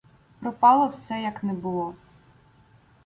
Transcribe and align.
Пропало 0.39 0.87
все, 0.89 1.13
як 1.21 1.43
не 1.43 1.53
було. 1.53 1.95